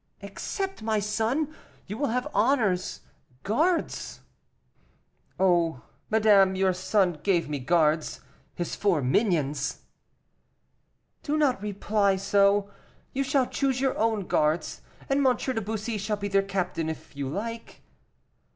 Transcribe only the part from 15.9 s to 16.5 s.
shall be their